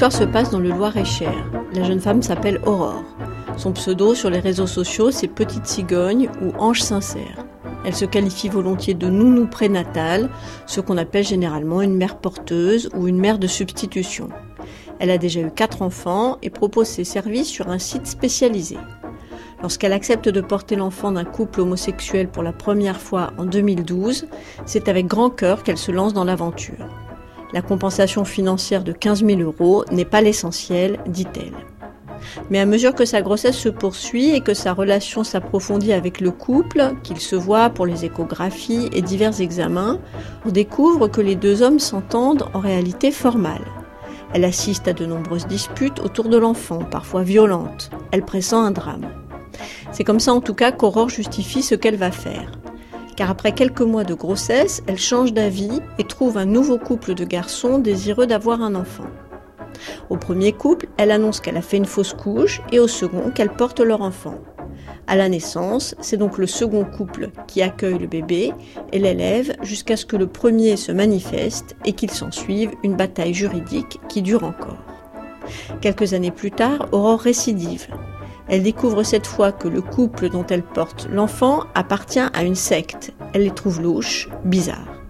[0.00, 1.34] L'histoire se passe dans le Loir-et-Cher.
[1.72, 3.02] La jeune femme s'appelle Aurore.
[3.56, 7.44] Son pseudo sur les réseaux sociaux, c'est Petite Cigogne ou Ange Sincère.
[7.84, 10.30] Elle se qualifie volontiers de nounou prénatale,
[10.66, 14.28] ce qu'on appelle généralement une mère porteuse ou une mère de substitution.
[15.00, 18.76] Elle a déjà eu quatre enfants et propose ses services sur un site spécialisé.
[19.62, 24.28] Lorsqu'elle accepte de porter l'enfant d'un couple homosexuel pour la première fois en 2012,
[24.64, 26.86] c'est avec grand cœur qu'elle se lance dans l'aventure.
[27.52, 31.54] La compensation financière de 15 000 euros n'est pas l'essentiel, dit-elle.
[32.50, 36.30] Mais à mesure que sa grossesse se poursuit et que sa relation s'approfondit avec le
[36.30, 39.98] couple, qu'il se voit pour les échographies et divers examens,
[40.44, 43.36] on découvre que les deux hommes s'entendent en réalité fort.
[44.34, 47.90] Elle assiste à de nombreuses disputes autour de l'enfant, parfois violentes.
[48.10, 49.06] Elle pressent un drame.
[49.92, 52.50] C'est comme ça en tout cas qu'Aurore justifie ce qu'elle va faire.
[53.18, 57.24] Car après quelques mois de grossesse, elle change d'avis et trouve un nouveau couple de
[57.24, 59.06] garçons désireux d'avoir un enfant.
[60.08, 63.50] Au premier couple, elle annonce qu'elle a fait une fausse couche et au second qu'elle
[63.50, 64.38] porte leur enfant.
[65.08, 68.52] À la naissance, c'est donc le second couple qui accueille le bébé
[68.92, 73.98] et l'élève jusqu'à ce que le premier se manifeste et qu'il s'ensuive une bataille juridique
[74.08, 74.78] qui dure encore.
[75.80, 77.88] Quelques années plus tard, Aurore récidive.
[78.48, 83.12] Elle découvre cette fois que le couple dont elle porte l'enfant appartient à une secte.
[83.34, 85.02] Elle les trouve louches, bizarres.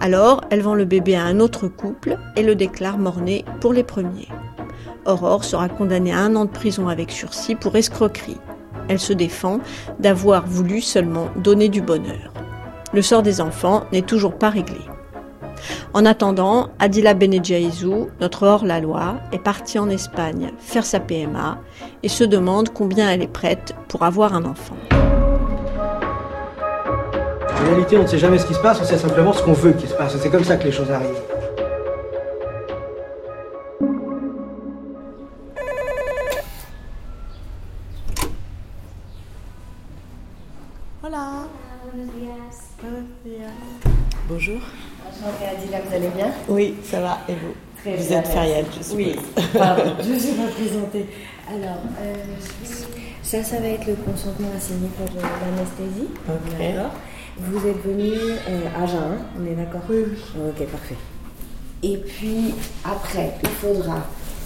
[0.00, 3.84] Alors, elle vend le bébé à un autre couple et le déclare mort-né pour les
[3.84, 4.28] premiers.
[5.06, 8.38] Aurore sera condamnée à un an de prison avec sursis pour escroquerie.
[8.88, 9.60] Elle se défend
[9.98, 12.32] d'avoir voulu seulement donner du bonheur.
[12.92, 14.80] Le sort des enfants n'est toujours pas réglé.
[15.94, 21.58] En attendant, Adila Benedjaizou, notre hors-la-loi, est partie en Espagne faire sa PMA
[22.02, 24.76] et se demande combien elle est prête pour avoir un enfant.
[27.62, 29.52] En réalité, on ne sait jamais ce qui se passe, on sait simplement ce qu'on
[29.52, 30.16] veut qu'il se passe.
[30.16, 31.22] C'est comme ça que les choses arrivent.
[41.04, 41.44] Hola.
[41.92, 42.76] Buenos días.
[42.80, 43.52] Buenos días.
[44.28, 44.60] Bonjour.
[45.06, 47.18] Enchantée Adila, vous allez bien Oui, ça va.
[47.28, 48.96] Et vous Très Vous bien, êtes Feriel, je suppose.
[48.96, 49.16] Oui,
[49.58, 51.06] pardon, je suis pas présentée.
[51.48, 52.14] Alors, euh,
[53.22, 56.08] ça, ça va être le consentement assigné pour euh, l'anesthésie.
[56.28, 56.92] D'accord.
[57.38, 60.16] Vous êtes venu euh, à jeun, hein, on est d'accord Oui, oui.
[60.48, 60.96] Ok, parfait.
[61.82, 62.54] Et puis,
[62.84, 63.96] après, il faudra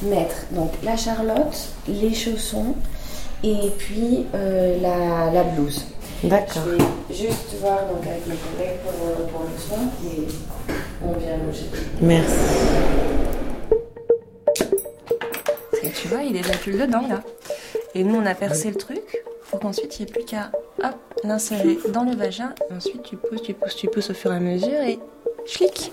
[0.03, 2.75] mettre donc la charlotte, les chaussons
[3.45, 5.85] et puis euh, la, la blouse.
[6.25, 6.63] D'accord.
[7.11, 10.27] Je vais juste voir donc avec mes collègues pour, euh, pour le soin et
[11.05, 11.67] on vient loger.
[12.01, 12.35] Merci.
[16.07, 17.23] Tu vois, il est déjà plus dedans là.
[17.95, 20.53] Et nous, on a percé le truc pour qu'ensuite il n'y ait plus qu'à
[20.85, 22.55] hop, l'insérer dans le vagin.
[22.71, 24.99] Et ensuite, tu pousses, tu pousses, tu pousses au fur et à mesure et
[25.47, 25.91] schlick.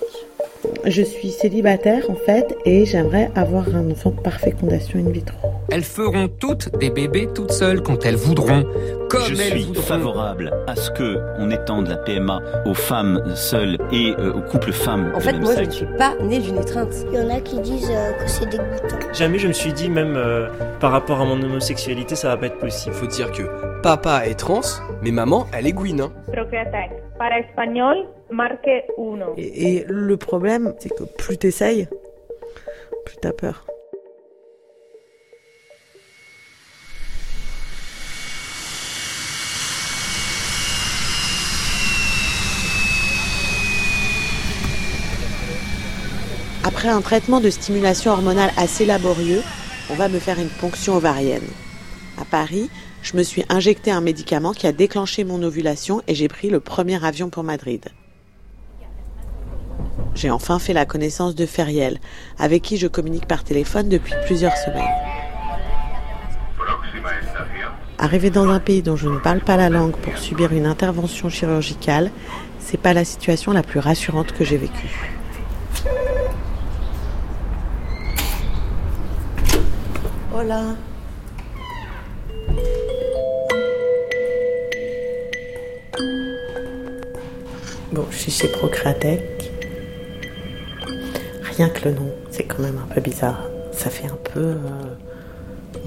[0.85, 5.52] Je suis célibataire en fait et j'aimerais avoir un enfant par fécondation in vitro.
[5.73, 8.63] Elles feront toutes des bébés toutes seules quand elles voudront.
[9.09, 9.81] Comme Je elles suis voudront.
[9.81, 14.71] favorable à ce que on étende la PMA aux femmes seules et euh, aux couples
[14.71, 16.93] femmes En fait, même moi, je ne suis pas née d'une étreinte.
[17.11, 18.99] Il y en a qui disent euh, que c'est dégoûtant.
[19.13, 20.47] Jamais je me suis dit, même euh,
[20.79, 22.93] par rapport à mon homosexualité, ça va pas être possible.
[22.93, 23.41] Faut dire que
[23.81, 24.61] papa est trans,
[25.01, 26.01] mais maman, elle est Gwyn.
[26.01, 26.13] Hein.
[26.31, 26.91] Procreatec.
[27.17, 27.95] Para espagnol,
[28.29, 28.69] marque
[28.99, 29.37] 1.
[29.37, 31.87] Et, et le problème, c'est que plus t'essayes,
[33.05, 33.65] plus t'as peur.
[46.65, 49.41] Après un traitement de stimulation hormonale assez laborieux,
[49.89, 51.43] on va me faire une ponction ovarienne.
[52.17, 52.69] À Paris,
[53.01, 56.61] je me suis injecté un médicament qui a déclenché mon ovulation et j'ai pris le
[56.61, 57.89] premier avion pour Madrid.
[60.15, 61.99] J'ai enfin fait la connaissance de Feriel,
[62.39, 64.83] avec qui je communique par téléphone depuis plusieurs semaines.
[67.97, 71.29] Arriver dans un pays dont je ne parle pas la langue pour subir une intervention
[71.29, 72.09] chirurgicale,
[72.59, 75.11] c'est pas la situation la plus rassurante que j'ai vécue.
[87.93, 89.51] Bon, je suis chez Procreatec.
[91.55, 93.47] Rien que le nom, c'est quand même un peu bizarre.
[93.71, 94.57] Ça fait un peu euh,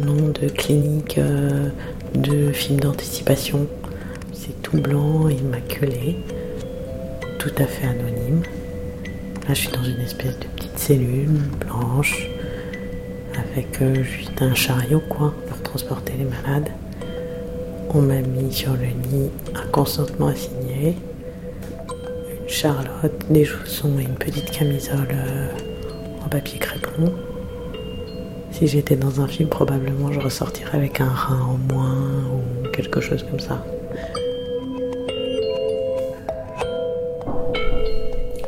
[0.03, 1.69] nom de clinique, euh,
[2.15, 3.67] de film d'anticipation.
[4.33, 6.17] C'est tout blanc, immaculé,
[7.39, 8.43] tout à fait anonyme.
[9.47, 12.31] Là, je suis dans une espèce de petite cellule blanche,
[13.39, 16.71] avec euh, juste un chariot, quoi, pour transporter les malades.
[17.95, 20.97] On m'a mis sur le lit un consentement assigné,
[22.43, 25.49] une charlotte, des chaussons et une petite camisole euh,
[26.25, 27.13] en papier crépon.
[28.51, 33.01] Si j'étais dans un film, probablement je ressortirais avec un rein en moins ou quelque
[33.01, 33.63] chose comme ça.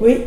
[0.01, 0.25] Oui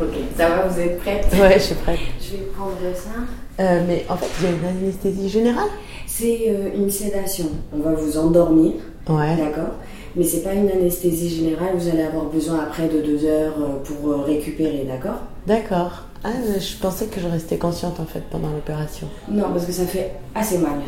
[0.00, 1.98] Ok, ça va, vous êtes prête Ouais, je suis prête.
[2.24, 3.62] Je vais prendre ça.
[3.62, 5.68] Euh, mais en fait, il y a une anesthésie générale
[6.06, 7.46] C'est euh, une sédation.
[7.74, 8.72] On va vous endormir.
[9.08, 9.36] Ouais.
[9.36, 9.74] D'accord
[10.16, 11.74] Mais c'est pas une anesthésie générale.
[11.76, 16.04] Vous allez avoir besoin après de deux heures euh, pour récupérer, d'accord D'accord.
[16.24, 19.06] Ah, je pensais que je restais consciente en fait pendant l'opération.
[19.30, 20.78] Non, parce que ça fait assez mal.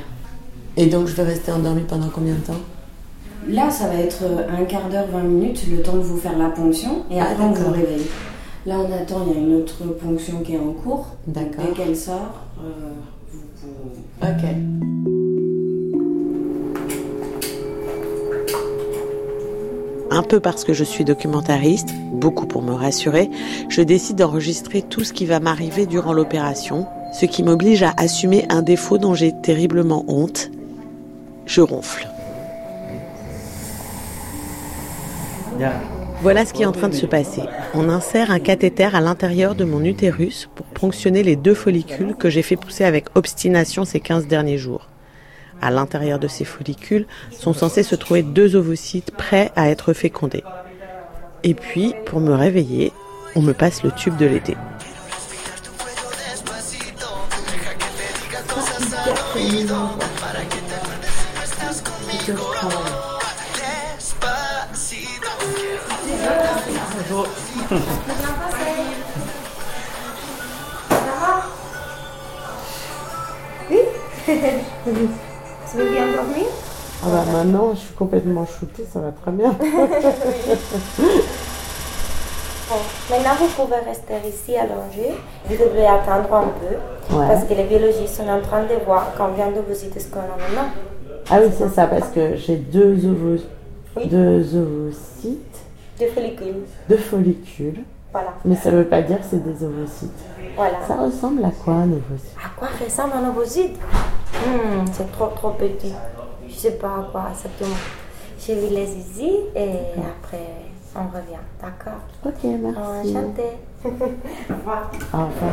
[0.78, 2.60] Et donc je vais rester endormie pendant combien de temps?
[3.48, 6.48] Là, ça va être un quart d'heure, 20 minutes, le temps de vous faire la
[6.48, 8.06] ponction, et Ah, après on vous réveille.
[8.66, 11.06] Là, on attend, il y a une autre ponction qui est en cours.
[11.28, 11.64] D'accord.
[11.66, 12.94] Dès qu'elle sort, euh,
[13.32, 15.56] vous, vous- Ok.
[20.10, 23.28] Un peu parce que je suis documentariste, beaucoup pour me rassurer,
[23.68, 28.46] je décide d'enregistrer tout ce qui va m'arriver durant l'opération, ce qui m'oblige à assumer
[28.48, 30.50] un défaut dont j'ai terriblement honte.
[31.44, 32.08] Je ronfle.
[36.22, 37.42] Voilà ce qui est en train de se passer.
[37.74, 42.30] On insère un cathéter à l'intérieur de mon utérus pour ponctionner les deux follicules que
[42.30, 44.88] j'ai fait pousser avec obstination ces 15 derniers jours.
[45.60, 50.44] À l'intérieur de ces follicules sont censés se trouver deux ovocytes prêts à être fécondés.
[51.44, 52.92] Et puis, pour me réveiller,
[53.34, 54.56] on me passe le tube de l'été.
[75.70, 76.46] Tu veux bien dormir?
[77.04, 79.54] Ah bah maintenant, je suis complètement shootée, ça va très bien.
[82.68, 82.74] Bon,
[83.08, 85.14] maintenant vous pouvez rester ici allongé.
[85.48, 87.28] Vous devez attendre un peu Ouais.
[87.28, 90.22] parce que les biologistes sont en train de voir combien de visites ce qu'on a
[90.36, 90.70] maintenant.
[91.30, 93.44] Ah oui, c'est ça, parce que j'ai deux, ovos...
[94.06, 95.55] deux ovocytes,
[95.98, 96.62] Deux follicules.
[96.88, 97.82] deux follicules.
[98.12, 98.34] Voilà.
[98.44, 100.10] Mais ça veut pas dire que c'est des ovocytes.
[100.56, 100.78] Voilà.
[100.86, 102.34] Ça ressemble à quoi un ovocyte?
[102.44, 103.76] À quoi ressemble un ovocyte?
[103.76, 105.92] Hmm, C'est trop trop petit.
[106.48, 107.76] Je sais pas à quoi exactement.
[108.38, 110.44] Je vous laisse ici et après
[110.94, 111.42] on revient.
[111.60, 112.00] D'accord?
[112.24, 113.16] Ok, merci.
[113.16, 113.56] Enchantée.
[113.84, 114.90] Au revoir.
[115.12, 115.52] Au revoir.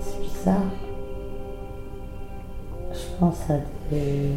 [0.00, 0.62] C'est bizarre.
[3.18, 3.54] Pense à
[3.90, 4.30] des.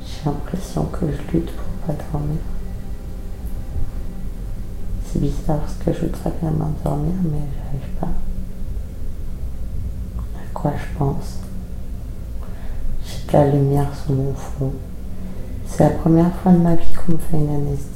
[0.00, 2.38] J'ai l'impression que je lutte pour pas dormir.
[5.04, 8.06] C'est bizarre parce que je voudrais bien m'endormir, mais j'arrive pas.
[10.36, 11.38] À quoi je pense?
[13.04, 14.72] J'ai de la lumière sur mon front.
[15.66, 17.88] C'est la première fois de ma vie qu'on me fait une anesthésie.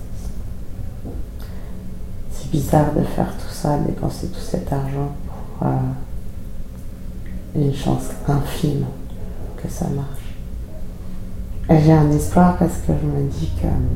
[2.32, 5.76] C'est bizarre de faire tout ça, dépenser tout cet argent pour euh,
[7.55, 8.84] une chance infime
[9.62, 10.19] que ça marche.
[11.70, 13.88] J'ai un espoir parce que je me dis que hum,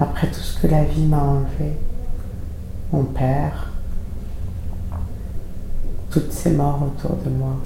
[0.00, 1.78] après tout ce que la vie m'a enlevé,
[2.92, 3.70] mon père,
[6.10, 7.56] toutes ces morts autour de moi,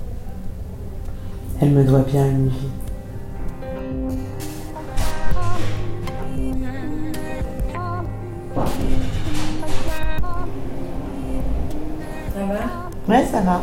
[1.61, 2.69] elle me doit bien une vie.
[12.35, 13.15] Ça va?
[13.15, 13.63] Ouais, ça va.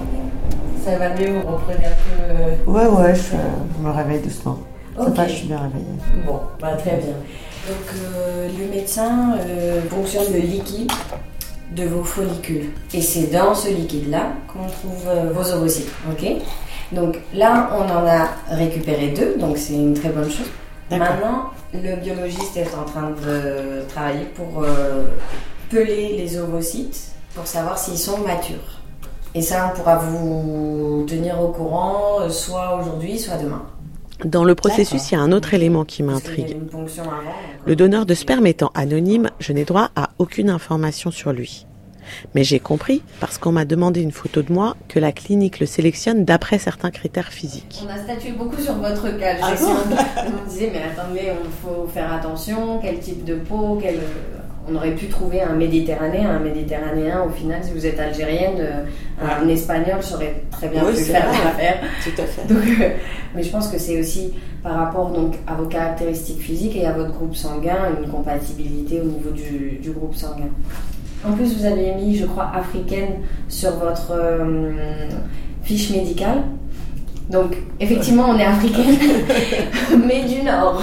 [0.85, 2.71] Ça va mieux, vous reprenez un peu.
[2.71, 4.59] Ouais, ouais, je me réveille doucement.
[4.95, 5.15] Ça Ok.
[5.15, 5.85] va, je suis bien réveillée.
[6.25, 7.13] Bon, bah, très bien.
[7.67, 10.91] Donc, euh, le médecin euh, fonctionne le liquide
[11.75, 12.71] de vos follicules.
[12.93, 15.89] Et c'est dans ce liquide-là qu'on trouve euh, vos ovocytes.
[16.11, 16.25] Ok?
[16.91, 20.49] Donc là, on en a récupéré deux, donc c'est une très bonne chose.
[20.89, 25.03] Maintenant, le biologiste est en train de travailler pour euh,
[25.69, 28.79] peler les ovocytes pour savoir s'ils sont matures.
[29.35, 33.63] Et ça, on pourra vous tenir au courant, euh, soit aujourd'hui, soit demain.
[34.25, 36.69] Dans le processus, il y a un autre élément qui m'intrigue.
[36.71, 36.89] Donc,
[37.65, 41.67] Le donneur de sperme étant anonyme, je n'ai droit à aucune information sur lui.
[42.33, 45.67] Mais j'ai compris, parce qu'on m'a demandé une photo de moi, que la clinique le
[45.67, 47.83] sélectionne d'après certains critères physiques.
[47.85, 49.35] On a statué beaucoup sur votre cas.
[49.41, 49.67] Ah bon?
[49.67, 53.99] On, on disait, mais attendez, il faut faire attention, quel type de peau, quel...
[54.69, 56.29] On aurait pu trouver un méditerranéen.
[56.29, 58.83] Un méditerranéen, au final, si vous êtes algérienne, euh,
[59.21, 61.77] un espagnol saurait très bien Oui, pu faire l'affaire.
[62.03, 62.47] Tout à fait.
[62.53, 62.89] Donc, euh,
[63.35, 66.91] mais je pense que c'est aussi par rapport donc, à vos caractéristiques physiques et à
[66.91, 70.49] votre groupe sanguin, une compatibilité au niveau du, du groupe sanguin.
[71.27, 74.73] En plus, vous avez mis, je crois, africaine sur votre euh,
[75.63, 76.43] fiche médicale.
[77.29, 78.95] Donc, effectivement, on est africaine,
[80.07, 80.81] mais du Nord.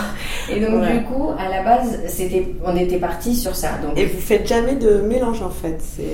[0.49, 0.99] Et donc, Ouais.
[0.99, 3.71] du coup, à la base, c'était, on était parti sur ça.
[3.83, 5.77] Donc, Et vous faites jamais de mélange en fait.
[5.81, 6.05] C'est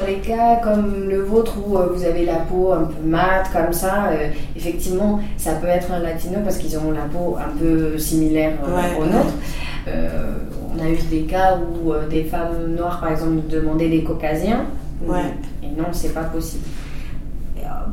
[0.00, 3.50] Dans les cas comme le vôtre où euh, vous avez la peau un peu mate
[3.52, 7.58] comme ça, euh, effectivement, ça peut être un latino parce qu'ils ont la peau un
[7.58, 9.34] peu similaire euh, Ouais, au nôtre.
[9.88, 10.34] Euh,
[10.72, 14.66] on a eu des cas où des femmes noires, par exemple, nous demandaient des caucasiens.
[15.04, 15.18] Ouais.
[15.64, 16.62] Et non, c'est pas possible.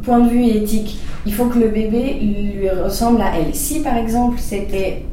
[0.04, 3.54] Point de vue éthique, il faut que le bébé lui ressemble à elle.
[3.54, 5.04] Si par exemple c'était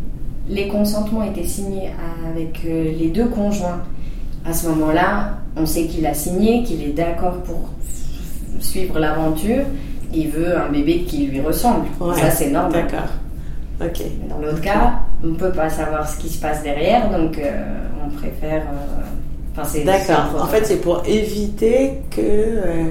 [0.49, 1.91] les consentements étaient signés
[2.31, 3.81] avec euh, les deux conjoints,
[4.47, 7.71] à ce moment-là, on sait qu'il a signé, qu'il est d'accord pour
[8.61, 9.65] suivre l'aventure.
[10.13, 11.87] Il veut un bébé qui lui ressemble.
[12.01, 12.73] Ouais, Ça, c'est normal.
[12.73, 13.09] D'accord.
[13.83, 14.03] Ok.
[14.29, 17.51] Dans l'autre cas, on ne peut pas savoir ce qui se passe derrière, donc euh,
[18.07, 18.63] on préfère.
[18.63, 20.43] euh, D'accord.
[20.43, 22.85] En fait, c'est pour éviter que euh,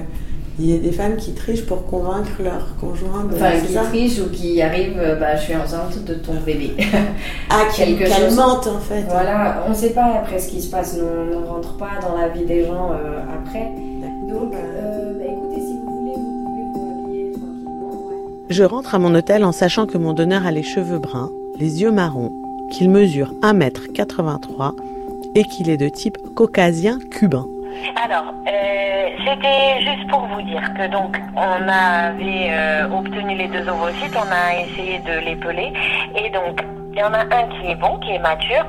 [0.58, 3.24] il y ait des femmes qui trichent pour convaincre leur conjoint.
[3.24, 3.34] De...
[3.34, 6.76] Enfin, qui ça triche ou qui arrive, euh, bah, je suis enceinte de ton bébé.
[7.50, 8.36] Ah, qui chose.
[8.36, 9.04] mente en fait.
[9.08, 11.98] Voilà, on ne sait pas après ce qui se passe, nous on ne rentre pas
[12.00, 13.72] dans la vie des gens euh, après.
[14.28, 18.08] Donc, euh, bah, écoutez, si vous voulez, vous pouvez vous habiller tranquillement.
[18.08, 18.16] ouais.
[18.48, 21.82] Je rentre à mon hôtel en sachant que mon donneur a les cheveux bruns, les
[21.82, 22.32] yeux marrons,
[22.70, 24.72] qu'il mesure 1m83
[25.34, 27.46] et qu'il est de type caucasien cubain.
[28.02, 33.68] Alors, euh, c'était juste pour vous dire que donc on avait euh, obtenu les deux
[33.68, 35.72] ovocytes, on a essayé de les peler
[36.14, 38.64] et donc il y en a un qui est bon, qui est mature,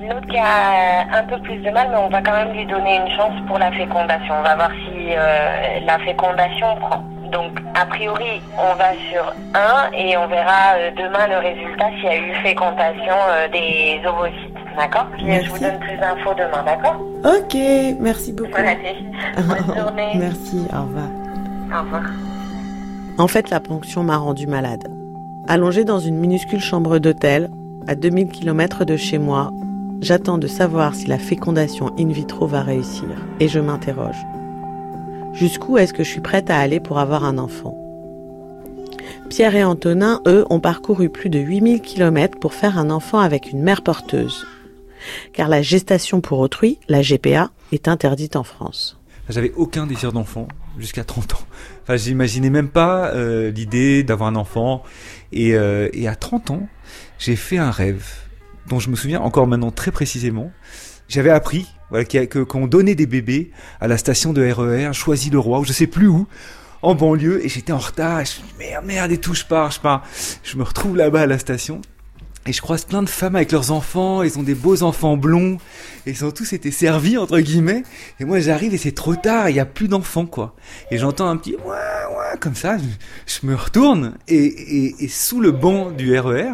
[0.00, 2.96] l'autre qui a un peu plus de mal, mais on va quand même lui donner
[2.96, 4.34] une chance pour la fécondation.
[4.38, 7.04] On va voir si euh, la fécondation prend.
[7.30, 12.08] Donc a priori on va sur un et on verra demain le résultat s'il y
[12.08, 13.14] a eu fécondation
[13.52, 17.56] des ovocytes, d'accord Puis, euh, Je vous donne plus d'infos demain, d'accord Ok,
[18.00, 18.50] merci beaucoup.
[19.36, 20.12] Bonne journée.
[20.16, 21.08] merci, au revoir.
[21.72, 22.02] Au revoir.
[23.18, 24.88] En fait, la ponction m'a rendu malade.
[25.48, 27.50] Allongée dans une minuscule chambre d'hôtel,
[27.86, 29.52] à 2000 km de chez moi,
[30.00, 33.08] j'attends de savoir si la fécondation in vitro va réussir.
[33.40, 34.16] Et je m'interroge.
[35.32, 37.76] Jusqu'où est-ce que je suis prête à aller pour avoir un enfant?
[39.28, 43.52] Pierre et Antonin, eux, ont parcouru plus de 8000 km pour faire un enfant avec
[43.52, 44.44] une mère porteuse.
[45.32, 48.98] Car la gestation pour autrui, la GPA, est interdite en France.
[49.28, 51.46] J'avais aucun désir d'enfant jusqu'à 30 ans.
[51.82, 54.82] Enfin, j'imaginais même pas euh, l'idée d'avoir un enfant.
[55.32, 56.68] Et, euh, à 30 ans,
[57.18, 58.04] j'ai fait un rêve
[58.68, 60.50] dont je me souviens encore maintenant très précisément.
[61.08, 61.66] J'avais appris
[62.48, 65.88] qu'on donnait des bébés à la station de RER, choisi le roi ou je sais
[65.88, 66.26] plus où,
[66.82, 68.20] en banlieue, et j'étais en retard.
[68.20, 70.04] Et je me dis merde, merde, et tout, je pars, je pars.
[70.42, 71.80] Je me retrouve là-bas à la station.
[72.50, 75.58] Et je croise plein de femmes avec leurs enfants, ils ont des beaux enfants blonds,
[76.04, 77.84] et ils ont tous été servis, entre guillemets.
[78.18, 80.56] Et moi j'arrive et c'est trop tard, il y a plus d'enfants, quoi.
[80.90, 81.54] Et j'entends un petit
[82.40, 82.76] comme ça,
[83.28, 86.50] je, me retourne, et, sous le banc du RER,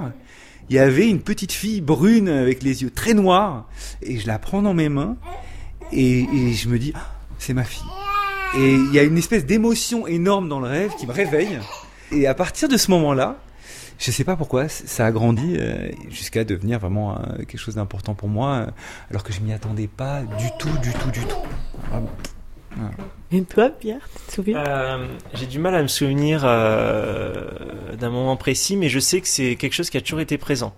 [0.68, 3.66] il y avait une petite fille brune avec les yeux très noirs,
[4.02, 5.16] et je la prends dans mes mains,
[5.92, 7.88] et, et je me dis, Ah, c'est ma fille.
[8.58, 11.58] Et il y a une espèce d'émotion énorme dans le rêve qui me réveille.
[12.12, 13.38] Et à partir de ce moment-là,
[13.98, 18.14] je sais pas pourquoi, ça a grandi euh, jusqu'à devenir vraiment euh, quelque chose d'important
[18.14, 18.66] pour moi, euh,
[19.10, 21.36] alors que je m'y attendais pas du tout, du tout, du tout.
[21.90, 22.10] Vraiment.
[22.76, 22.90] Voilà.
[23.32, 24.58] Et toi, Pierre, tu te souviens?
[24.58, 27.44] Euh, J'ai du mal à me souvenir euh,
[27.98, 30.74] d'un moment précis, mais je sais que c'est quelque chose qui a toujours été présent.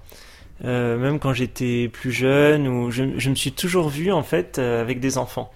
[0.64, 4.58] Euh, même quand j'étais plus jeune, ou je, je me suis toujours vu en fait
[4.58, 5.50] euh, avec des enfants.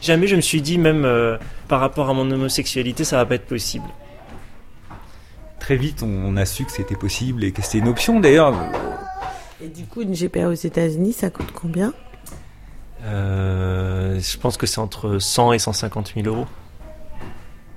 [0.00, 1.36] Jamais je me suis dit même euh,
[1.68, 3.84] par rapport à mon homosexualité, ça va pas être possible.
[5.62, 8.52] Très vite, on, on a su que c'était possible et que c'était une option d'ailleurs.
[9.62, 11.94] Et du coup, une GPA aux États-Unis, ça coûte combien?
[13.04, 16.46] Euh, je pense que c'est entre 100 et 150 000 euros.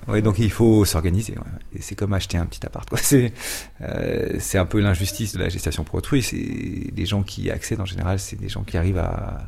[0.08, 1.34] Ouais, donc il faut s'organiser.
[1.34, 1.77] ouais.
[1.77, 2.89] Et c'est comme acheter un petit appart.
[2.98, 3.34] C'est
[3.82, 6.24] euh, c'est un peu l'injustice de la gestation pour autrui.
[6.24, 9.48] C'est les gens qui y accèdent en général, c'est des gens qui arrivent à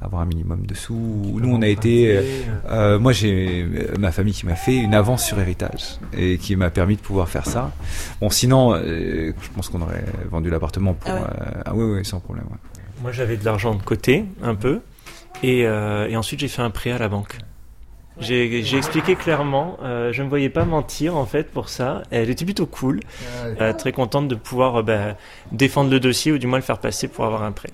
[0.00, 0.94] avoir un minimum de sous.
[0.94, 2.16] Nous, on a été.
[2.16, 2.22] euh,
[2.70, 6.56] euh, moi, j'ai euh, ma famille qui m'a fait une avance sur héritage et qui
[6.56, 7.72] m'a permis de pouvoir faire ça.
[8.20, 11.10] Bon, sinon, euh, je pense qu'on aurait vendu l'appartement pour.
[11.10, 11.20] Ah ouais.
[11.22, 12.44] euh, ah oui, oui, sans problème.
[12.50, 12.58] ouais.
[13.02, 14.80] Moi, j'avais de l'argent de côté, un peu,
[15.42, 17.38] et, euh, et ensuite j'ai fait un prêt à la banque.
[18.20, 22.02] J'ai j'ai expliqué clairement, euh, je ne me voyais pas mentir en fait pour ça.
[22.12, 23.00] Elle était plutôt cool,
[23.60, 25.16] euh, très contente de pouvoir euh, bah,
[25.50, 27.70] défendre le dossier ou du moins le faire passer pour avoir un prêt.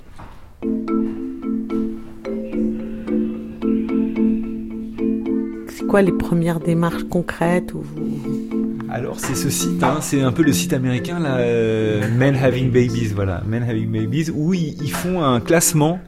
[5.91, 8.49] Quoi les premières démarches concrètes où vous...
[8.89, 12.71] Alors c'est ce site, hein, c'est un peu le site américain là, euh, Men Having
[12.71, 15.99] Babies, voilà, Men Having Babies, où ils, ils font un classement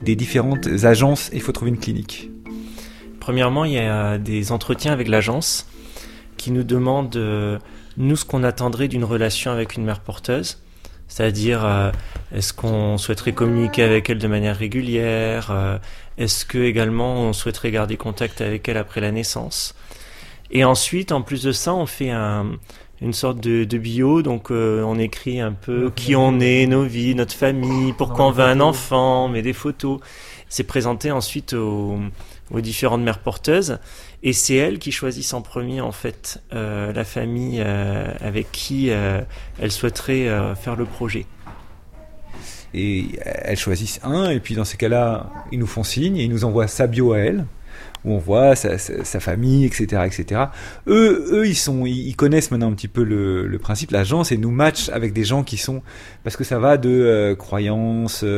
[0.00, 2.30] des différentes agences et il faut trouver une clinique.
[3.20, 5.66] Premièrement, il y a des entretiens avec l'agence
[6.38, 7.58] qui nous demande euh,
[7.98, 10.62] nous ce qu'on attendrait d'une relation avec une mère porteuse.
[11.08, 11.90] C'est-à-dire, euh,
[12.32, 15.78] est-ce qu'on souhaiterait communiquer avec elle de manière régulière euh,
[16.16, 19.74] Est-ce que également on souhaiterait garder contact avec elle après la naissance?
[20.52, 22.52] Et ensuite, en plus de ça, on fait un,
[23.00, 24.22] une sorte de, de bio.
[24.22, 28.30] Donc, euh, on écrit un peu qui on est, nos vies, notre famille, pourquoi on
[28.30, 30.00] veut un enfant, met des photos.
[30.48, 31.98] C'est présenté ensuite aux,
[32.52, 33.78] aux différentes mères porteuses.
[34.22, 38.88] Et c'est elles qui choisissent en premier, en fait, euh, la famille euh, avec qui
[38.88, 41.26] elles souhaiteraient faire le projet.
[42.74, 46.30] Et elles choisissent un, et puis dans ces cas-là, ils nous font signe et ils
[46.30, 47.44] nous envoient sa bio à elle,
[48.04, 50.42] où on voit sa, sa- sa famille, etc., etc.
[50.86, 53.90] Eux, eux, ils sont, ils connaissent maintenant un petit peu le, le principe.
[53.90, 55.82] L'agence et nous match avec des gens qui sont,
[56.24, 58.28] parce que ça va de euh, croyances, euh,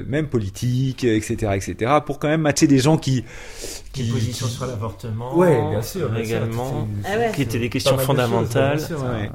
[0.00, 3.24] euh, même politiques, etc., etc., pour quand même matcher des gens qui,
[3.94, 5.36] Des positions sur l'avortement.
[5.36, 6.36] Ouais, bien sûr, bien sûr.
[6.36, 7.32] également, Ah ouais.
[7.34, 8.78] qui étaient des questions de fondamentales.
[8.80, 9.30] choses, ouais, bien sûr, ouais.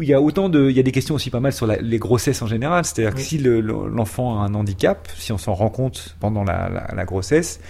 [0.00, 1.66] Oui, il y a autant de, il y a des questions aussi pas mal sur
[1.66, 2.86] la- les grossesses en général.
[2.86, 6.42] C'est-à-dire que si le- le- l'enfant a un handicap, si on s'en rend compte pendant
[6.42, 7.60] la, la, la grossesse,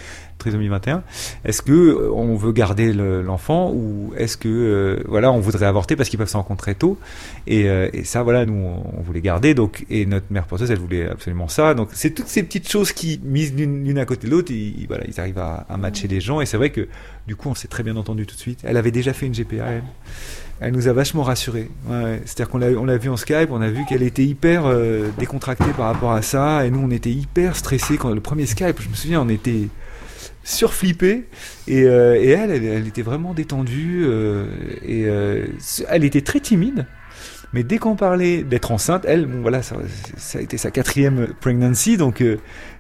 [0.41, 1.03] trisomie 21,
[1.45, 5.67] est-ce que euh, on veut garder le- l'enfant ou est-ce que euh, voilà, on voudrait
[5.67, 6.99] avorter parce qu'ils peuvent s'en rendre compte très tôt
[7.47, 9.55] et, euh, et ça, voilà, nous on, on voulait garder.
[9.55, 11.75] Donc et notre mère porteuse, elle voulait absolument ça.
[11.75, 15.05] Donc c'est toutes ces petites choses qui mises l'une à côté de l'autre, ils, voilà,
[15.07, 16.41] ils arrivent à, à matcher les gens.
[16.41, 16.89] Et c'est vrai que
[17.29, 18.61] du coup, on s'est très bien entendu tout de suite.
[18.65, 19.67] Elle avait déjà fait une GPA.
[19.69, 19.83] Elle.
[20.63, 21.71] Elle nous a vachement rassurés.
[21.89, 22.21] Ouais.
[22.27, 25.09] C'est-à-dire qu'on l'a, on l'a vu en Skype, on a vu qu'elle était hyper euh,
[25.19, 28.79] décontractée par rapport à ça, et nous on était hyper stressés quand le premier Skype,
[28.79, 29.69] je me souviens, on était
[30.51, 31.25] surflippés,
[31.69, 34.47] et, euh, elle, elle, était vraiment détendue, euh,
[34.83, 35.47] et euh,
[35.89, 36.87] elle était très timide.
[37.53, 39.77] Mais dès qu'on parlait d'être enceinte, elle, bon voilà, ça,
[40.35, 42.23] a été sa quatrième pregnancy, donc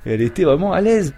[0.06, 1.12] elle était vraiment à l'aise.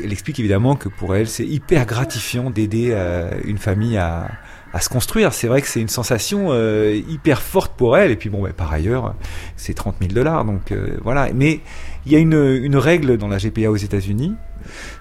[0.00, 2.96] Elle explique évidemment que pour elle, c'est hyper gratifiant d'aider
[3.44, 4.28] une famille à,
[4.72, 5.32] à se construire.
[5.32, 6.54] C'est vrai que c'est une sensation
[6.92, 8.12] hyper forte pour elle.
[8.12, 9.16] Et puis bon, bah, par ailleurs,
[9.56, 10.44] c'est 30 000 dollars.
[10.44, 11.30] Donc voilà.
[11.34, 11.62] Mais
[12.06, 14.36] il y a une, une règle dans la GPA aux États-Unis,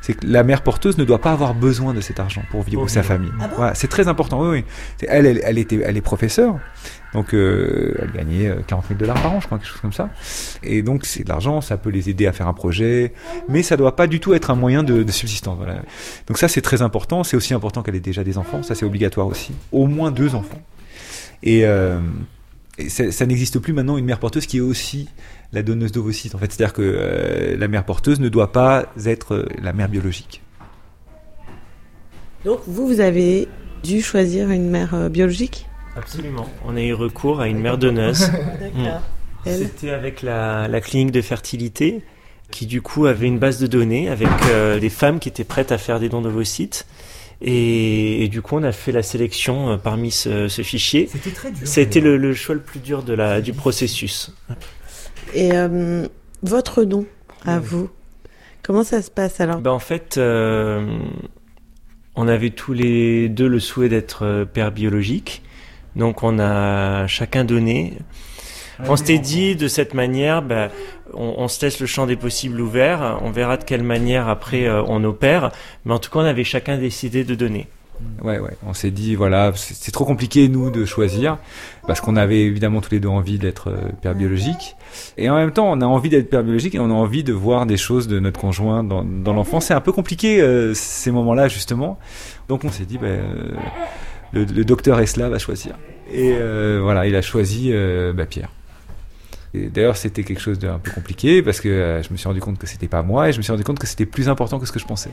[0.02, 2.82] c'est que la mère porteuse ne doit pas avoir besoin de cet argent pour vivre
[2.82, 3.32] Pour sa famille.
[3.40, 4.42] Ah bon voilà, c'est très important.
[4.42, 4.66] Oui, oui.
[5.00, 6.60] C'est- Elle, elle, elle était, elle est professeure.
[7.14, 9.94] Donc, euh, elle gagnait euh, 40 000 dollars par an, je crois, quelque chose comme
[9.94, 10.10] ça.
[10.64, 13.14] Et donc, c'est de l'argent, ça peut les aider à faire un projet,
[13.48, 15.58] mais ça doit pas du tout être un moyen de, de subsistance.
[15.58, 15.84] Voilà.
[16.28, 17.24] Donc ça, c'est très important.
[17.24, 18.64] C'est aussi important qu'elle ait déjà des enfants.
[18.64, 19.54] Ça, c'est obligatoire aussi.
[19.72, 20.62] Au moins deux enfants.
[21.44, 22.00] Et, euh,
[22.80, 25.08] et ça, ça n'existe plus maintenant une mère porteuse qui est aussi
[25.54, 26.36] la donneuse d'ovocytes.
[26.36, 29.88] En fait, c'est-à-dire que euh, la mère porteuse ne doit pas être euh, la mère
[29.88, 30.42] biologique.
[32.44, 33.48] Donc vous, vous avez
[33.84, 35.68] dû choisir une mère euh, biologique?
[35.96, 36.50] Absolument.
[36.66, 38.22] On a eu recours à une mère donneuse.
[38.60, 39.00] D'accord.
[39.00, 39.46] Mm.
[39.46, 39.58] Elle?
[39.60, 42.02] C'était avec la, la clinique de fertilité
[42.50, 45.72] qui du coup avait une base de données avec euh, des femmes qui étaient prêtes
[45.72, 46.86] à faire des dons d'ovocytes.
[47.42, 51.10] Et, et du coup, on a fait la sélection parmi ce, ce fichier.
[51.12, 54.32] C'était très dur, C'était le, le choix le plus dur de la, du processus.
[55.34, 56.08] Et euh,
[56.42, 57.06] votre don
[57.46, 57.90] à vous,
[58.62, 59.60] comment ça se passe alors?
[59.60, 60.98] Ben, en fait, euh,
[62.16, 65.44] on avait tous les deux le souhait d'être euh, père biologique.
[65.96, 67.98] Donc on a chacun donné.
[68.88, 70.70] On s'était dit de cette manière, ben,
[71.14, 73.20] on, on se laisse le champ des possibles ouvert.
[73.22, 75.52] On verra de quelle manière après euh, on opère.
[75.86, 77.68] Mais en tout cas, on avait chacun décidé de donner.
[78.24, 78.56] Ouais, ouais.
[78.66, 81.38] On s'est dit, voilà, c'est trop compliqué, nous, de choisir,
[81.88, 84.78] parce qu'on avait évidemment tous les deux envie d'être euh, père biologique.
[85.18, 87.34] Et en même temps, on a envie d'être père biologique et on a envie de
[87.34, 89.60] voir des choses de notre conjoint dans, dans l'enfant.
[89.60, 92.00] C'est un peu compliqué, euh, ces moments-là, justement.
[92.48, 93.52] Donc on s'est dit, ben, euh,
[94.32, 95.76] le, docteur Esla va choisir.
[96.12, 96.34] Et
[96.82, 97.74] voilà, il a choisi
[98.16, 98.50] bah, Pierre.
[99.54, 102.68] D'ailleurs, c'était quelque chose d'un peu compliqué parce que je me suis rendu compte que
[102.68, 104.72] c'était pas moi et je me suis rendu compte que c'était plus important que ce
[104.72, 105.12] que je pensais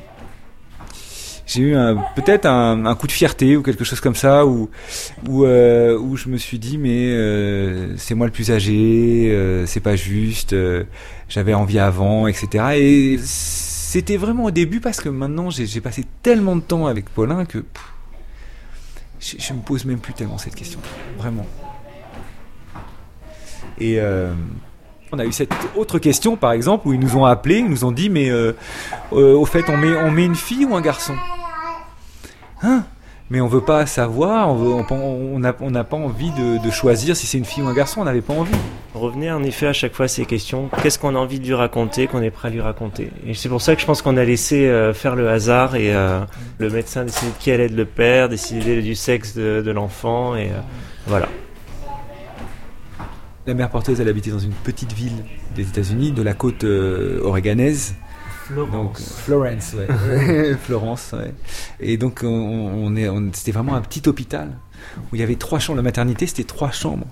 [1.50, 1.76] j'ai eu
[2.14, 4.70] peut-être un, coup de fierté ou quelque chose comme ça où
[5.28, 9.80] où, euh, je me suis dit mais euh, c'est moi le plus âgé euh, c'est
[9.80, 10.54] pas juste
[11.28, 16.54] j'avais envie avant etc et c'était vraiment au début parce que maintenant j'ai passé tellement
[16.54, 17.64] de temps avec Paulin que
[19.18, 20.80] je, je me pose même plus tellement cette question.
[21.18, 21.44] Vraiment.
[23.78, 23.98] Et
[25.12, 27.84] on a eu cette autre question, par exemple, où ils nous ont appelés, ils nous
[27.84, 28.30] ont dit, mais
[29.10, 31.14] au fait, on met, on met une fille ou un garçon?
[32.62, 32.84] Hein?
[33.32, 34.84] Mais on veut pas savoir, on veut- on
[35.34, 38.00] on n'a on pas envie de, de choisir si c'est une fille ou un garçon,
[38.00, 38.50] on n'avait pas envie.
[38.92, 40.68] Revenez en effet à chaque fois à ces questions.
[40.82, 43.12] Qu'est-ce qu'on a envie de lui raconter, qu'on est prêt à lui raconter?
[43.24, 45.94] Et c'est pour ça que je pense qu'on a laissé euh, faire le hasard et
[45.94, 46.22] euh,
[46.58, 50.34] le médecin décider de qui allait être le père, décider du sexe de, de l'enfant
[50.34, 50.58] et euh,
[51.06, 51.28] voilà.
[53.46, 56.64] La mère porteuse, elle habitait dans une petite ville des États-Unis, de la côte
[57.22, 57.94] oréganaise.
[58.52, 58.72] Florence.
[58.72, 60.54] Donc, Florence, ouais.
[60.62, 61.32] Florence, ouais.
[61.80, 64.50] Et donc, on, on est, on- c'était vraiment un petit hôpital.
[65.12, 65.76] où il y avait trois chambres.
[65.76, 67.06] La maternité, c'était trois chambres.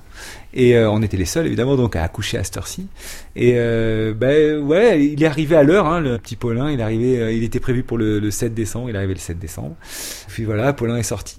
[0.55, 2.87] Et euh, on était les seuls, évidemment, donc à accoucher à cette heure-ci.
[3.37, 6.71] Et euh, ben ouais, il est arrivé à l'heure, hein, le petit Paulin.
[6.71, 8.89] Il est arrivé, euh, il était prévu pour le, le 7 décembre.
[8.91, 9.77] Il est arrivé le 7 décembre.
[10.29, 11.39] Puis voilà, Paulin est sorti.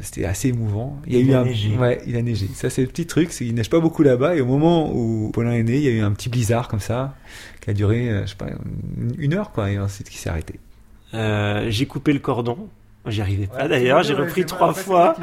[0.00, 1.02] C'était assez émouvant.
[1.06, 1.76] Il y a Il eu a un, neigé.
[1.76, 2.48] ouais, il a neigé.
[2.54, 4.36] Ça, c'est le petit truc, c'est qu'il neige pas beaucoup là-bas.
[4.36, 6.80] Et au moment où Paulin est né, il y a eu un petit blizzard comme
[6.80, 7.14] ça,
[7.62, 8.48] qui a duré, euh, je sais pas,
[9.18, 10.54] une- heure, quoi, et ensuite qui s'est arrêté.
[11.14, 12.68] Euh, j'ai coupé le cordon.
[13.06, 15.16] J'y arrivais pas Ouais, d'ailleurs, j'ai repris trois fois.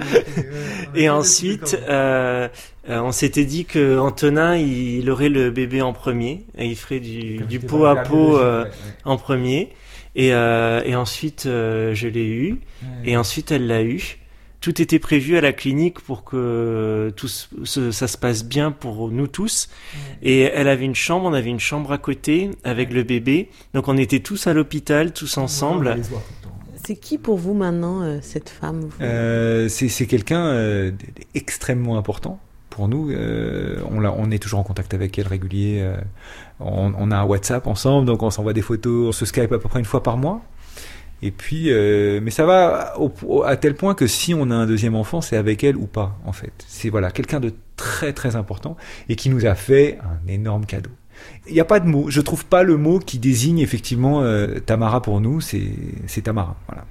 [0.96, 2.50] Et ensuite, euh,
[2.90, 7.00] euh, on s'était dit que Antonin, il aurait le bébé en premier, et il ferait
[7.00, 8.74] du, du pot à pot euh, ouais, ouais.
[9.06, 9.70] en premier.
[10.16, 12.52] Et, euh, et ensuite, euh, je l'ai eu.
[12.82, 13.12] Ouais.
[13.12, 14.19] Et ensuite, elle l'a eu.
[14.62, 19.10] Tout était prévu à la clinique pour que tout se- ça se passe bien pour
[19.10, 19.70] nous tous.
[20.22, 23.50] Et elle avait une chambre, on avait une chambre à côté avec le bébé.
[23.74, 25.98] Donc on était tous à l'hôpital, tous ensemble.
[26.84, 30.92] C'est qui pour vous maintenant, euh, cette femme vous Euh, c'est quelqu'un euh,
[31.34, 33.12] d'extrêmement important pour nous.
[33.12, 35.80] Euh, on, est toujours en contact avec elle régulier.
[35.82, 35.96] euh,
[36.60, 39.10] on, on a un WhatsApp ensemble, donc on s'envoie des photos.
[39.10, 40.42] On se Skype à peu près une fois par mois.
[41.22, 44.56] Et puis, euh, mais ça va au- au- à tel point que si on a
[44.56, 46.54] un deuxième enfant, c'est avec elle ou pas, en fait.
[46.68, 48.78] C'est voilà quelqu'un de très très important
[49.10, 50.92] et qui nous a fait un énorme cadeau.
[51.48, 52.10] Il n'y a pas de mot.
[52.10, 55.42] Je trouve pas le mot qui désigne effectivement euh, Tamara pour nous.
[55.42, 56.56] C'est Tamara.
[56.68, 56.86] Voilà.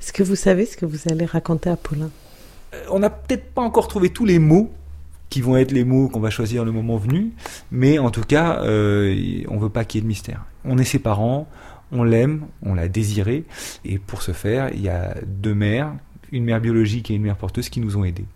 [0.00, 2.10] Est-ce que vous savez ce que vous allez raconter à Paulin?
[2.74, 4.70] Euh, on n'a peut-être pas encore trouvé tous les mots
[5.28, 7.30] qui vont être les mots qu'on va choisir le moment venu,
[7.70, 10.44] mais en tout cas, on veut pas qu'il y ait de mystère.
[10.64, 11.48] On est ses parents,
[11.92, 13.44] on l'aime, on l'a désiré,
[13.84, 15.92] et pour ce faire, il y a deux mères,
[16.32, 18.26] une mère biologique et une mère porteuse qui nous ont aidés.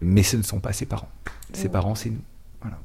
[0.00, 1.10] Mais ce ne sont pas ses parents.
[1.52, 2.20] Ses parents, c'est nous.
[2.60, 2.78] Voilà.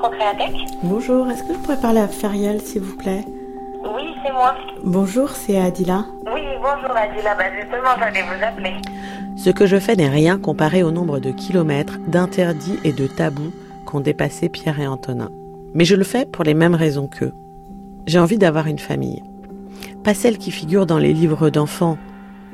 [0.00, 3.24] Procréatec Bonjour, est-ce que je pourrais parler à Feriel, s'il vous plaît?
[3.84, 4.54] Oui, c'est moi.
[4.84, 6.06] Bonjour, c'est Adila.
[6.62, 7.34] Bonjour Adila.
[7.34, 8.74] Bah justement, j'allais vous appeler.
[9.36, 13.52] Ce que je fais n'est rien comparé au nombre de kilomètres, d'interdits et de tabous
[13.86, 15.30] qu'ont dépassé Pierre et Antonin.
[15.74, 17.32] Mais je le fais pour les mêmes raisons qu'eux.
[18.06, 19.22] J'ai envie d'avoir une famille.
[20.04, 21.98] Pas celle qui figure dans les livres d'enfants.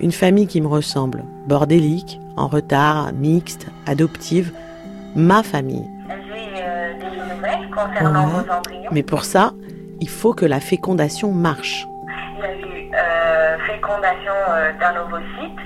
[0.01, 1.25] Une famille qui me ressemble.
[1.47, 4.53] Bordélique, en retard, mixte, adoptive.
[5.17, 5.89] Ma famille.
[6.09, 8.33] J'ai euh, des nouvelles concernant Ouais.
[8.33, 8.89] vos embryons.
[8.93, 9.53] Mais pour ça,
[10.01, 11.87] il faut que la fécondation marche.
[13.69, 15.59] Fécondation euh, d'un ovocyte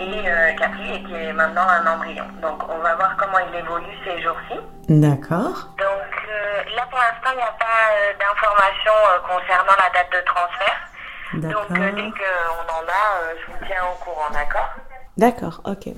[0.00, 2.24] et euh, Capri et qui est maintenant un embryon.
[2.40, 4.58] Donc on va voir comment il évolue ces jours-ci.
[4.88, 5.68] D'accord.
[5.78, 10.12] Donc euh, là pour l'instant il n'y a pas euh, d'informations euh, concernant la date
[10.12, 10.80] de transfert.
[11.34, 14.70] Donc euh, dès qu'on en a, euh, je vous tiens au courant, d'accord?
[15.16, 15.92] D'accord, ok.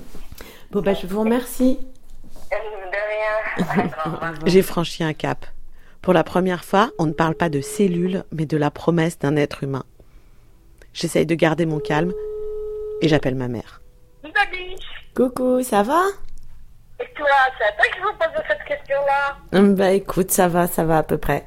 [0.71, 1.79] Bon, ben, je vous remercie.
[2.51, 4.31] De rien.
[4.45, 5.45] J'ai franchi un cap.
[6.01, 9.35] Pour la première fois, on ne parle pas de cellules, mais de la promesse d'un
[9.37, 9.83] être humain.
[10.93, 12.13] J'essaye de garder mon calme
[13.01, 13.81] et j'appelle ma mère.
[15.15, 16.01] Coucou, ça va?
[16.99, 17.27] Et toi,
[17.57, 19.37] c'est à toi que je vous pose cette question-là?
[19.53, 21.45] Hum, Bah écoute, ça va, ça va à peu près.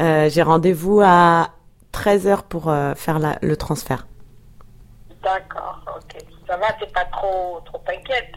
[0.00, 1.50] Euh, J'ai rendez-vous à
[1.92, 4.06] 13h pour euh, faire la- le transfert.
[5.22, 6.22] D'accord, ok.
[6.46, 8.32] Ça va, t'es pas trop, trop inquiète?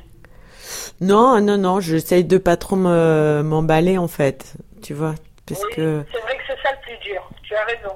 [1.01, 5.13] Non, non, non, j'essaye de pas trop me- m'emballer en fait, tu vois,
[5.45, 7.95] parce que C'est vrai que c'est ça le plus dur, tu as raison.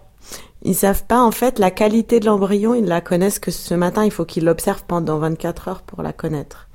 [0.63, 4.05] Ils savent pas en fait la qualité de l'embryon, ils la connaissent que ce matin,
[4.05, 6.69] il faut qu'ils l'observent pendant 24 heures pour la connaître.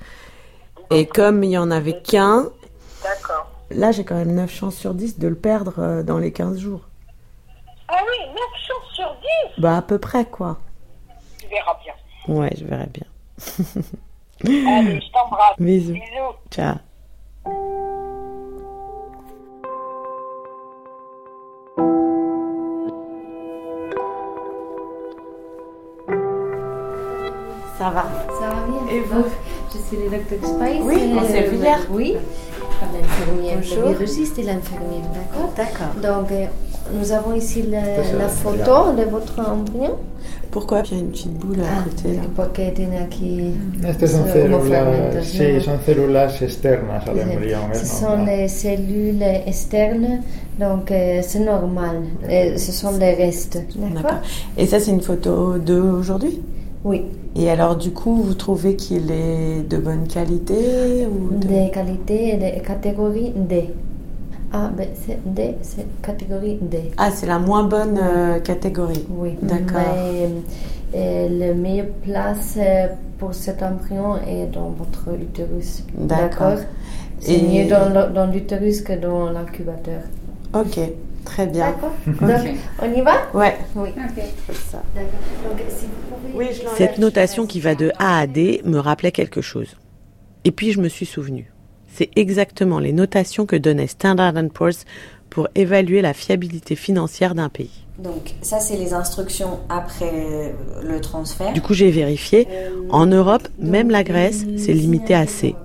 [0.90, 2.51] Et comme il y en avait qu'un,
[3.70, 6.59] là j'ai quand même 9 chances sur 10 de le perdre euh, dans les 15
[6.59, 6.83] jours.
[7.88, 9.16] Ah oui, 9 chances sur
[9.57, 10.59] 10 Bah à peu près quoi.
[11.40, 11.94] Tu verras bien.
[12.35, 13.07] Ouais, je verrai bien.
[14.79, 15.57] Allez, je t'embrasse.
[15.59, 15.94] Bisous.
[15.94, 16.35] Bisous.
[16.51, 16.77] Ciao.
[27.88, 28.05] Ça va.
[28.38, 28.96] Ça va bien.
[28.96, 29.24] Et vous Donc,
[29.72, 30.83] Je suis le docteur Spice.
[30.85, 31.79] Oui, on s'est vu hier.
[31.90, 32.16] Oui,
[32.81, 35.94] par l'infirmière, le biologiste et l'infirmière, d'accord D'accord.
[36.22, 36.44] Donc, euh,
[36.92, 37.81] nous avons ici la,
[38.18, 39.96] la photo de votre embryon.
[40.51, 42.22] Pourquoi il y a une petite boule à côté là?
[42.35, 43.53] Porque tiene aquí
[43.87, 45.61] Estas son eh, células, homofragmentos, sí, ¿no?
[45.61, 47.61] son células externas al embrión.
[47.74, 48.27] Ce es sont normal.
[48.27, 50.22] les cellules externes,
[50.59, 51.96] donc euh, c'est normal.
[52.31, 54.20] Euh, ce sont les restes, D'accord.
[54.57, 56.40] Et ça, c'est une photo d'aujourd'hui?
[56.85, 57.03] Oui.
[57.37, 61.47] Et alors, du coup, vous trouvez qu'il est de bonne qualité ou de...
[61.47, 63.71] De qualité de catégorie D.
[64.53, 66.91] A, B, C, D, c'est catégorie D.
[66.97, 69.05] Ah, c'est la moins bonne euh, catégorie.
[69.11, 69.37] Oui.
[69.43, 69.81] D'accord.
[69.95, 70.29] Mais
[70.95, 72.87] euh, la meilleure place euh,
[73.19, 75.85] pour cet embryon est dans votre utérus.
[75.95, 76.59] D'accord.
[77.21, 80.01] C'est mieux dans, le- dans l'utérus que dans l'incubateur.
[80.55, 80.79] Ok,
[81.29, 81.67] très bien.
[81.67, 81.95] D'accord.
[82.83, 83.57] On y va Ouais.
[83.77, 83.91] Oui.
[84.71, 84.83] ça.
[84.95, 85.11] D'accord.
[85.49, 86.49] Donc, si vous pouvez...
[86.77, 89.77] Cette notation qui va de A à D me rappelait quelque chose.
[90.45, 91.53] Et puis je me suis souvenu.
[91.95, 94.85] C'est exactement les notations que donnait Standard Poor's
[95.31, 97.85] pour évaluer la fiabilité financière d'un pays.
[97.99, 101.53] Donc, ça, c'est les instructions après le transfert.
[101.53, 102.47] Du coup, j'ai vérifié.
[102.91, 105.57] En Europe, même la Grèce, c'est limité à C.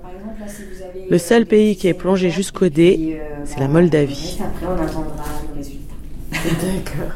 [1.13, 4.39] Le seul pays qui est plongé jusqu'au D, c'est la Moldavie.
[4.41, 5.93] Après, on attendra le résultat.
[6.32, 7.13] D'accord.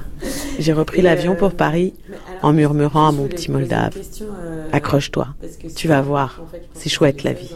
[0.59, 1.95] J'ai repris l'avion pour Paris
[2.43, 3.97] en murmurant à mon petit Moldave.
[4.71, 5.29] Accroche-toi,
[5.75, 6.43] tu vas voir,
[6.75, 7.55] c'est chouette la vie.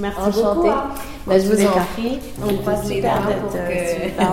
[0.00, 0.42] Merci Enchantée.
[0.42, 0.68] beaucoup.
[1.28, 2.18] Bah, je vous en prie.
[2.42, 4.08] On passe les super bras d'être, pour euh, que...
[4.08, 4.32] super.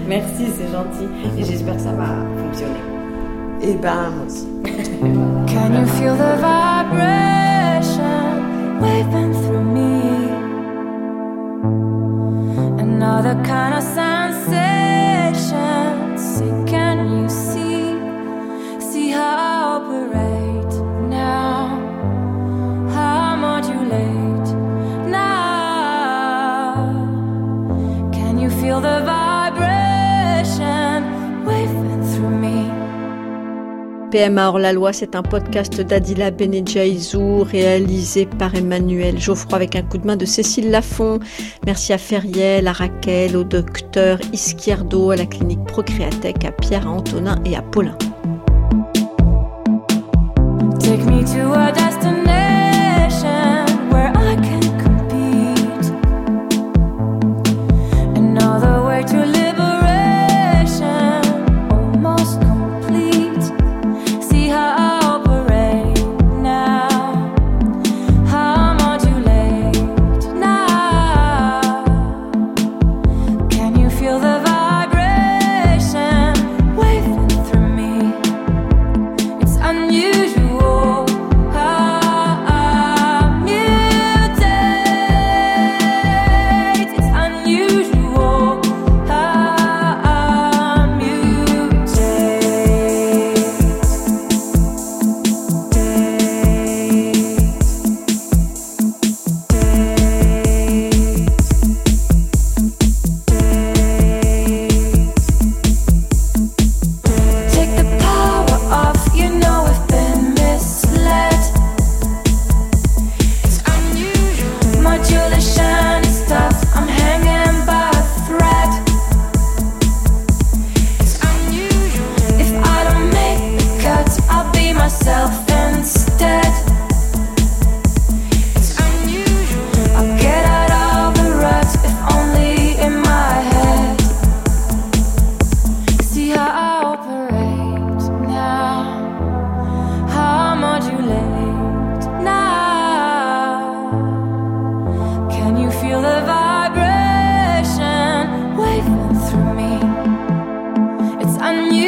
[0.06, 1.08] Merci, c'est gentil.
[1.40, 2.78] Et j'espère que ça va fonctionner.
[3.62, 4.46] Et ben, moi aussi.
[5.52, 7.41] Can you feel the vibration?
[8.82, 9.96] Waving through me?
[12.84, 15.58] Another kind of sensation.
[16.18, 17.82] Say, can you see?
[18.88, 20.74] See how I operate
[21.08, 21.54] now?
[22.94, 24.48] How I modulate
[25.08, 26.72] now?
[28.12, 29.21] Can you feel the vibration
[34.12, 39.80] PMA hors la loi, c'est un podcast d'Adila Benedjaïzou réalisé par Emmanuel Geoffroy avec un
[39.80, 41.18] coup de main de Cécile Lafont.
[41.64, 46.90] Merci à Feriel, à Raquel, au docteur Isquierdo, à la clinique Procréatech, à Pierre, à
[46.90, 47.96] Antonin et à Paulin.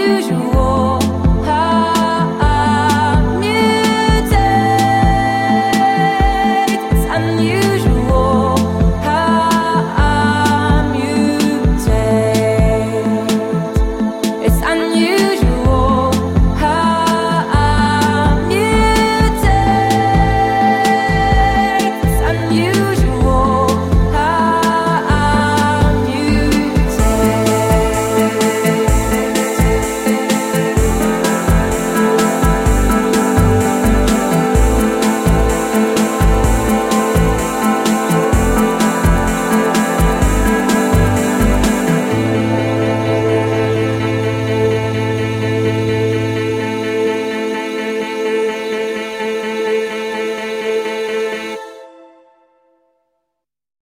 [0.07, 0.54] 不久